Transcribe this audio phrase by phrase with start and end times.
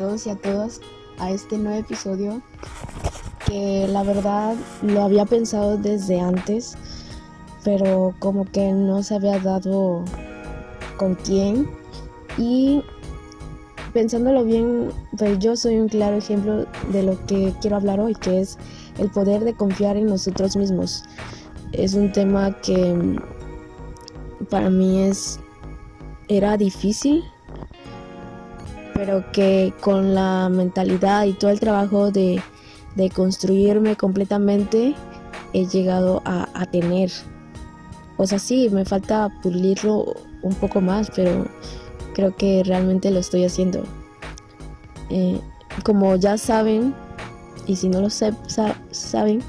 [0.00, 0.80] Todos y a todas
[1.18, 2.40] a este nuevo episodio
[3.44, 6.74] que la verdad lo había pensado desde antes,
[7.64, 10.02] pero como que no se había dado
[10.96, 11.68] con quién
[12.38, 12.82] y
[13.92, 18.40] pensándolo bien, pues yo soy un claro ejemplo de lo que quiero hablar hoy, que
[18.40, 18.56] es
[18.96, 21.02] el poder de confiar en nosotros mismos.
[21.72, 23.18] Es un tema que
[24.48, 25.38] para mí es
[26.28, 27.22] era difícil
[29.00, 32.42] pero que con la mentalidad y todo el trabajo de,
[33.14, 34.94] construirme completamente
[35.54, 37.10] he llegado a, tener.
[38.18, 40.04] O sea, sí, me falta pulirlo
[40.42, 41.46] un poco más, pero
[42.12, 43.84] creo que realmente lo estoy haciendo.
[45.08, 45.40] Eh,
[45.82, 46.94] como ya saben,
[47.66, 49.42] y si no lo saben,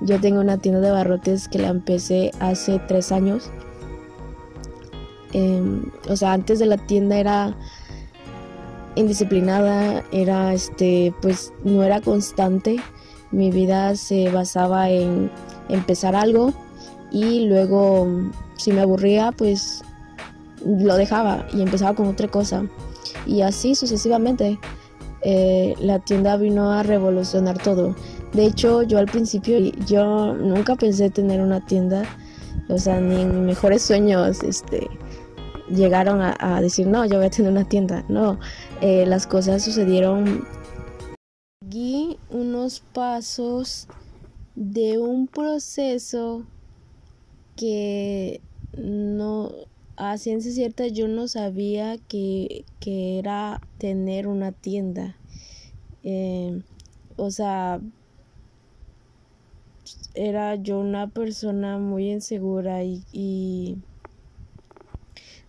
[0.00, 3.50] yo tengo una tienda de barrotes que la empecé hace tres años.
[5.34, 7.54] Em, o sea, antes de la tienda era
[8.96, 12.76] indisciplinada, era este, pues no era constante.
[13.30, 15.30] Mi vida se basaba en
[15.68, 16.52] empezar algo
[17.10, 18.08] y luego
[18.56, 19.82] si me aburría, pues
[20.64, 22.64] lo dejaba y empezaba con otra cosa.
[23.26, 24.58] Y así sucesivamente.
[25.22, 27.96] Eh, la tienda vino a revolucionar todo.
[28.32, 32.04] De hecho, yo al principio, yo nunca pensé tener una tienda,
[32.68, 34.88] o sea, ni en mis mejores sueños, este,
[35.68, 38.04] llegaron a, decir, no, yo voy a tener una tienda.
[38.08, 38.38] No,
[38.80, 40.44] eh, las cosas sucedieron.
[41.62, 43.88] Seguí unos pasos
[44.54, 46.44] de un proceso
[47.56, 48.40] que
[48.76, 49.50] no,
[49.96, 55.16] a ciencia cierta, yo no sabía que, era tener una tienda.
[56.04, 56.62] Eh,
[57.16, 57.80] o sea,
[60.14, 63.76] era yo una persona muy insegura y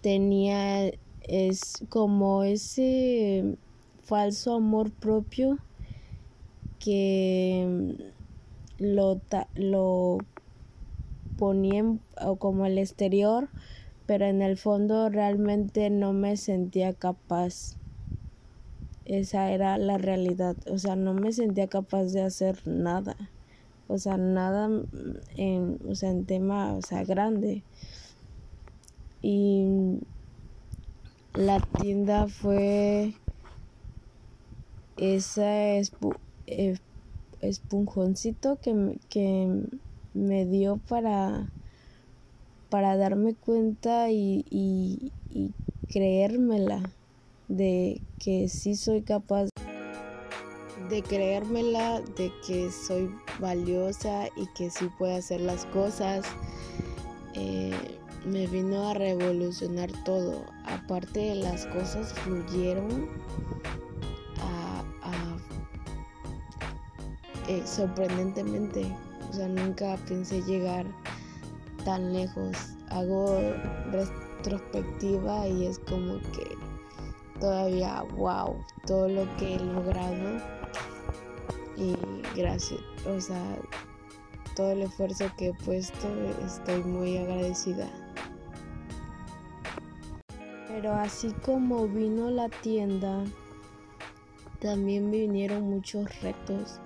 [0.00, 0.90] tenía
[1.22, 3.56] es como ese
[4.02, 5.58] falso amor propio
[6.78, 7.96] que
[8.78, 9.20] lo,
[9.54, 10.18] lo
[11.38, 11.84] ponía
[12.38, 13.48] como el exterior,
[14.06, 17.76] pero en el fondo realmente no me sentía capaz.
[19.04, 23.16] Esa era la realidad, o sea, no me sentía capaz de hacer nada.
[23.88, 24.70] O sea, nada
[25.36, 27.64] en, o sea, en tema, o sea, grande
[29.22, 29.98] y
[31.34, 33.14] la tienda fue
[34.96, 35.82] ese
[37.40, 39.64] esponjoncito que, que
[40.14, 41.50] me dio para,
[42.68, 45.52] para darme cuenta y, y, y
[45.88, 46.90] creérmela
[47.48, 49.48] de que sí soy capaz
[50.88, 56.24] de creérmela de que soy valiosa y que sí puedo hacer las cosas
[57.34, 60.44] eh, me vino a revolucionar todo.
[60.64, 63.08] Aparte las cosas fluyeron
[64.40, 65.36] a,
[67.48, 68.84] eh, sorprendentemente.
[69.28, 70.86] O sea, nunca pensé llegar
[71.84, 72.56] tan lejos.
[72.90, 73.40] Hago
[73.92, 76.56] retrospectiva y es como que
[77.38, 78.56] todavía, wow,
[78.86, 80.40] todo lo que he logrado.
[81.76, 81.96] Y
[82.36, 83.42] gracias, o sea,
[84.54, 86.08] todo el esfuerzo que he puesto,
[86.44, 87.88] estoy muy agradecida.
[90.80, 93.22] Pero así como vino la tienda,
[94.60, 96.80] también vinieron muchos retos,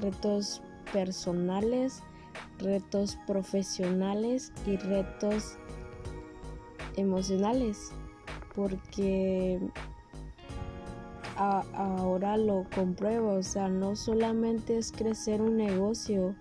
[0.00, 0.60] retos
[0.92, 2.02] personales,
[2.58, 5.56] retos profesionales y retos
[6.96, 7.92] emocionales,
[8.56, 9.60] porque
[11.36, 16.34] ahora lo compruebo, o sea, no solamente es crecer un negocio,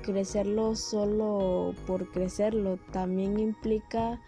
[0.00, 4.18] crecerlo solo por crecerlo, también implica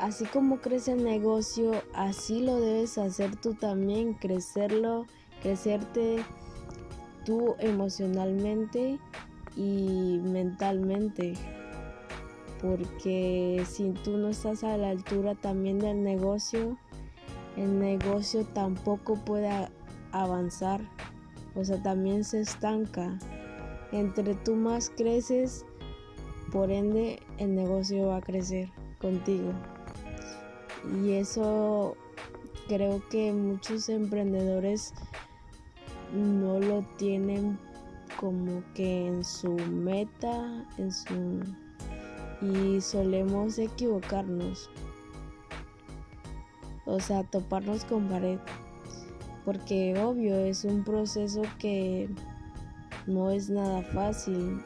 [0.00, 5.06] así como crece el negocio, así lo debes hacer tú también, crecerlo,
[5.42, 6.24] crecerte
[7.24, 8.98] tú emocionalmente
[9.56, 11.34] y mentalmente.
[12.60, 16.78] Porque si tú no estás a la altura también del negocio,
[17.56, 19.50] el negocio tampoco puede
[20.12, 20.80] avanzar.
[21.54, 23.18] O sea, también se estanca.
[23.92, 25.64] Entre tú más creces,
[26.52, 28.70] por ende el negocio va a crecer
[29.00, 29.52] contigo.
[31.02, 31.96] Y eso
[32.68, 34.92] creo que muchos emprendedores
[36.12, 37.58] no lo tienen
[38.20, 41.42] como que en su meta, en su
[42.40, 44.70] y solemos equivocarnos.
[46.84, 48.38] O sea, toparnos con pared.
[49.44, 52.08] Porque obvio es un proceso que
[53.06, 54.60] no es nada fácil.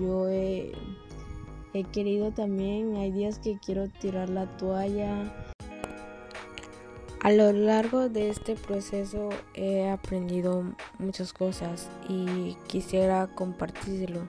[0.00, 0.72] Yo he
[1.74, 5.34] he querido también, hay días que quiero tirar la toalla.
[7.20, 10.62] A lo largo de este proceso he aprendido
[10.98, 14.20] muchas cosas y quisiera compartirlo,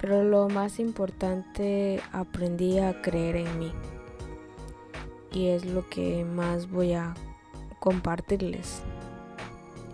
[0.00, 3.72] pero lo más importante aprendí a creer en mí
[5.32, 7.14] y es lo que más voy a
[7.78, 8.82] compartirles.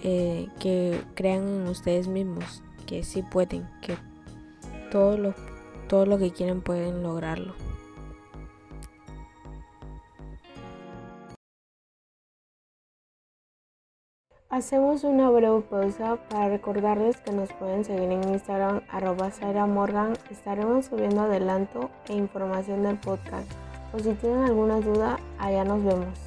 [0.02, 3.96] Eh, que crean en ustedes mismos, que sí pueden, que
[4.92, 5.34] todo lo,
[5.86, 7.54] todo lo que quieren pueden lograrlo.
[14.48, 19.28] Hacemos una breve pausa para recordarles que nos pueden seguir en Instagram arroba
[19.66, 20.14] Morgan.
[20.30, 23.50] Estaremos subiendo adelanto e información del podcast.
[23.92, 26.18] O si tienen alguna duda, allá nos vemos.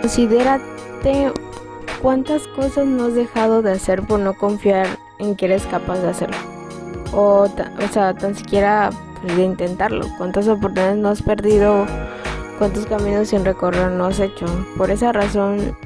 [0.00, 1.32] Considérate
[2.00, 4.86] cuántas cosas no has dejado de hacer por no confiar
[5.18, 6.36] en que eres capaz de hacerlo.
[7.12, 8.90] O, o sea, tan siquiera
[9.22, 10.06] pues, de intentarlo.
[10.18, 11.86] ¿Cuántas oportunidades no has perdido?
[12.58, 14.46] ¿Cuántos caminos sin recorrer no has hecho?
[14.76, 15.76] Por esa razón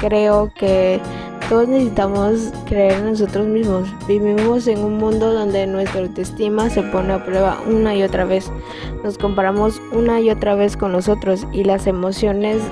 [0.00, 1.00] creo que
[1.48, 3.88] todos necesitamos creer en nosotros mismos.
[4.08, 8.50] Vivimos en un mundo donde nuestra autoestima se pone a prueba una y otra vez.
[9.04, 12.62] Nos comparamos una y otra vez con nosotros y las emociones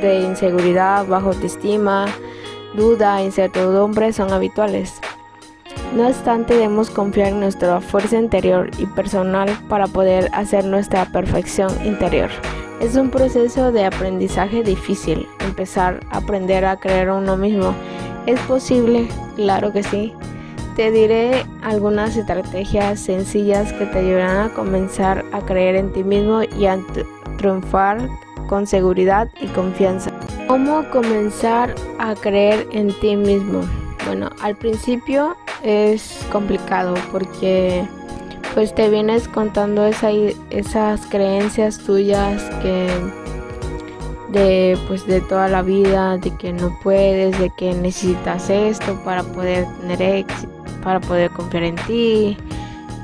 [0.00, 2.06] de inseguridad, bajo autoestima,
[2.74, 5.00] duda, incertidumbre son habituales.
[5.94, 11.70] No obstante, debemos confiar en nuestra fuerza interior y personal para poder hacer nuestra perfección
[11.84, 12.30] interior.
[12.80, 17.74] Es un proceso de aprendizaje difícil, empezar a aprender a creer en uno mismo.
[18.26, 19.06] ¿Es posible?
[19.36, 20.14] Claro que sí.
[20.76, 26.42] Te diré algunas estrategias sencillas que te ayudarán a comenzar a creer en ti mismo
[26.42, 26.78] y a
[27.36, 28.08] triunfar
[28.48, 30.10] con seguridad y confianza.
[30.52, 33.62] ¿Cómo comenzar a creer en ti mismo?
[34.04, 37.88] Bueno, al principio es complicado porque
[38.52, 42.86] pues te vienes contando esas creencias tuyas que
[44.28, 49.22] de pues de toda la vida, de que no puedes, de que necesitas esto para
[49.22, 50.52] poder tener éxito,
[50.84, 52.36] para poder confiar en ti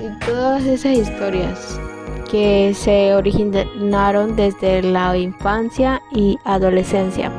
[0.02, 1.80] y todas esas historias
[2.30, 7.32] que se originaron desde la infancia y adolescencia.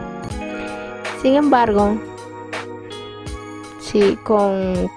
[1.22, 1.98] Sin embargo,
[3.80, 4.90] sí, con,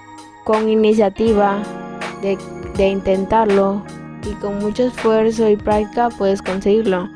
[0.43, 1.61] con iniciativa
[2.21, 2.37] de,
[2.75, 3.83] de intentarlo
[4.29, 7.09] y con mucho esfuerzo y práctica puedes conseguirlo.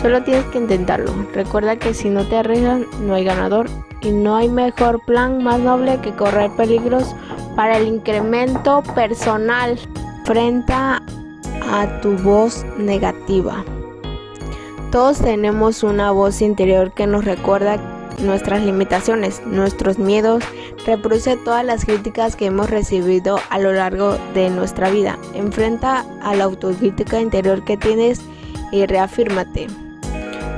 [0.00, 1.12] Solo tienes que intentarlo.
[1.32, 3.68] Recuerda que si no te arriesgas no hay ganador
[4.00, 7.14] y no hay mejor plan más noble que correr peligros
[7.56, 9.78] para el incremento personal.
[10.24, 10.72] Frente
[11.72, 13.64] a tu voz negativa.
[14.92, 17.78] Todos tenemos una voz interior que nos recuerda
[18.18, 20.44] nuestras limitaciones, nuestros miedos,
[20.86, 25.18] reproduce todas las críticas que hemos recibido a lo largo de nuestra vida.
[25.34, 28.20] Enfrenta a la autocrítica interior que tienes
[28.70, 29.68] y reafírmate.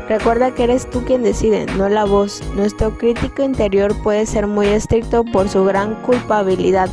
[0.08, 2.42] Recuerda que eres tú quien decide, no la voz.
[2.54, 6.90] Nuestro crítico interior puede ser muy estricto por su gran culpabilidad,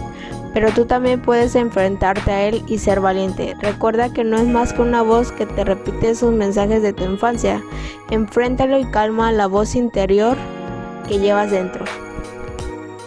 [0.54, 3.56] pero tú también puedes enfrentarte a él y ser valiente.
[3.60, 7.04] Recuerda que no es más que una voz que te repite sus mensajes de tu
[7.04, 7.64] infancia.
[8.10, 10.38] Enfréntalo y calma la voz interior
[11.08, 11.86] que llevas dentro.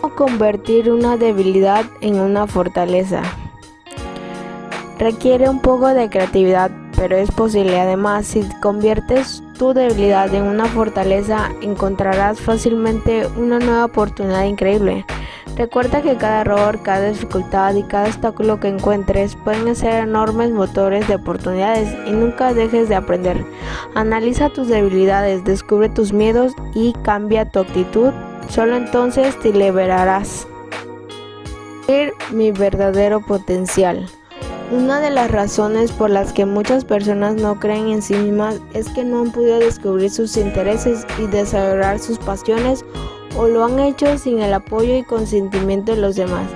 [0.01, 3.23] ¿Cómo convertir una debilidad en una fortaleza?
[4.99, 7.81] Requiere un poco de creatividad, pero es posible.
[7.81, 15.05] Además, si conviertes tu debilidad en una fortaleza, encontrarás fácilmente una nueva oportunidad increíble.
[15.57, 21.07] Recuerda que cada error, cada dificultad y cada obstáculo que encuentres pueden ser enormes motores
[21.07, 23.45] de oportunidades y nunca dejes de aprender.
[23.95, 28.13] Analiza tus debilidades, descubre tus miedos y cambia tu actitud.
[28.49, 30.49] Solo entonces te liberarás.
[32.33, 34.09] Mi verdadero potencial.
[34.73, 38.89] Una de las razones por las que muchas personas no creen en sí mismas es
[38.89, 42.85] que no han podido descubrir sus intereses y desarrollar sus pasiones
[43.37, 46.47] o lo han hecho sin el apoyo y consentimiento de los demás.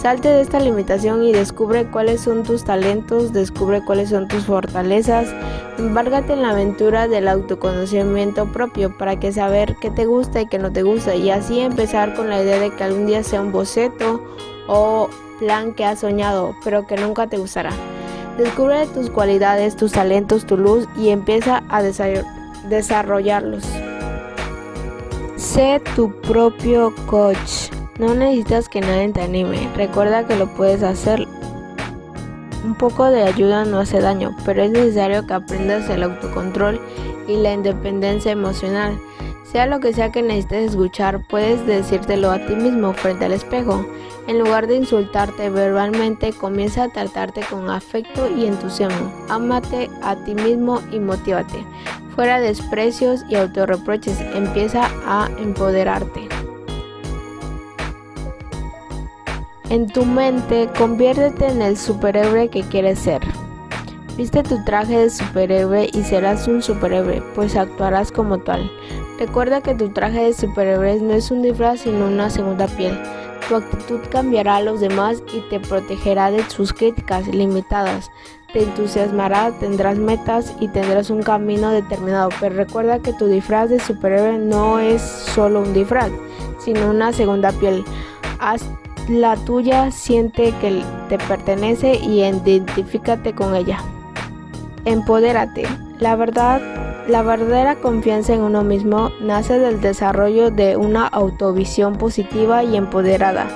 [0.00, 5.34] Salte de esta limitación y descubre cuáles son tus talentos, descubre cuáles son tus fortalezas,
[5.76, 10.60] embárgate en la aventura del autoconocimiento propio para que saber qué te gusta y qué
[10.60, 13.50] no te gusta y así empezar con la idea de que algún día sea un
[13.50, 14.22] boceto
[14.68, 15.10] o
[15.40, 17.70] plan que has soñado pero que nunca te gustará.
[18.36, 23.64] Descubre tus cualidades, tus talentos, tu luz y empieza a desarrollarlos.
[25.38, 27.70] Sé tu propio coach.
[28.00, 29.70] No necesitas que nadie te anime.
[29.76, 31.28] Recuerda que lo puedes hacer.
[32.64, 36.80] Un poco de ayuda no hace daño, pero es necesario que aprendas el autocontrol
[37.28, 38.98] y la independencia emocional.
[39.44, 43.86] Sea lo que sea que necesites escuchar, puedes decírtelo a ti mismo frente al espejo.
[44.26, 49.12] En lugar de insultarte verbalmente, comienza a tratarte con afecto y entusiasmo.
[49.28, 51.64] Ámate a ti mismo y motívate.
[52.18, 56.26] Fuera desprecios y autorreproches, empieza a empoderarte.
[59.70, 63.20] En tu mente, conviértete en el superhéroe que quieres ser.
[64.16, 68.68] Viste tu traje de superhéroe y serás un superhéroe, pues actuarás como tal.
[69.20, 72.98] Recuerda que tu traje de superhéroe no es un disfraz sino una segunda piel.
[73.48, 78.10] Tu actitud cambiará a los demás y te protegerá de sus críticas limitadas.
[78.52, 82.30] Te entusiasmará, tendrás metas y tendrás un camino determinado.
[82.40, 86.10] Pero recuerda que tu disfraz de superhéroe no es solo un disfraz,
[86.58, 87.84] sino una segunda piel.
[88.38, 88.64] Haz
[89.08, 93.78] la tuya, siente que te pertenece y identifícate con ella.
[94.86, 95.66] Empodérate.
[95.98, 96.62] La verdad,
[97.08, 103.48] la verdadera confianza en uno mismo nace del desarrollo de una autovisión positiva y empoderada.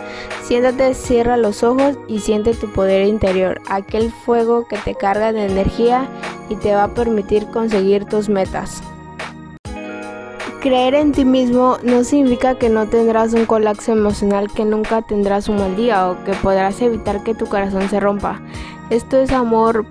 [0.42, 5.44] Siéntate, cierra los ojos y siente tu poder interior, aquel fuego que te carga de
[5.44, 6.08] energía
[6.48, 8.82] y te va a permitir conseguir tus metas.
[10.62, 15.48] Creer en ti mismo no significa que no tendrás un colapso emocional, que nunca tendrás
[15.48, 18.40] un mal día o que podrás evitar que tu corazón se rompa.
[18.88, 19.84] Esto es amor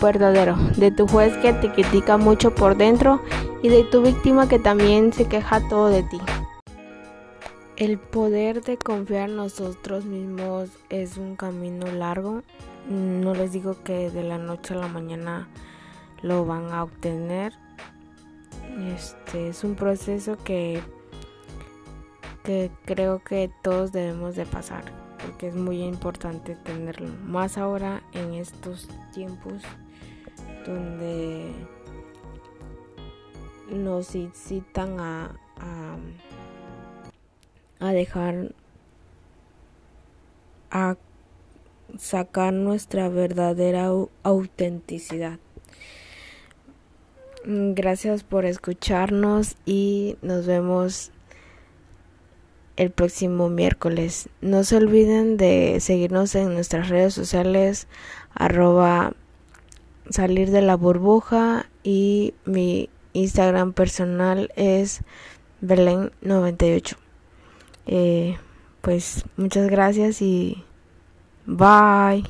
[0.00, 3.20] verdadero, de tu juez que te critica mucho por dentro
[3.62, 6.18] y de tu víctima que también se queja todo de ti.
[7.76, 12.42] El poder de confiar en nosotros mismos es un camino largo.
[12.88, 15.48] No les digo que de la noche a la mañana
[16.22, 17.52] lo van a obtener
[18.78, 20.80] este es un proceso que,
[22.44, 24.84] que creo que todos debemos de pasar,
[25.24, 27.08] porque es muy importante tenerlo.
[27.24, 29.54] Más ahora en estos tiempos
[30.66, 31.52] donde
[33.70, 35.96] nos incitan a, a,
[37.86, 38.52] a dejar
[40.70, 40.96] a
[41.98, 43.90] sacar nuestra verdadera
[44.22, 45.38] autenticidad.
[47.44, 51.10] Gracias por escucharnos y nos vemos
[52.76, 54.28] el próximo miércoles.
[54.40, 57.88] No se olviden de seguirnos en nuestras redes sociales
[58.34, 59.14] arroba
[60.10, 65.00] salir de la burbuja y mi Instagram personal es
[65.62, 66.96] Belén98.
[67.86, 68.36] Eh,
[68.80, 70.62] pues muchas gracias y
[71.46, 72.24] bye.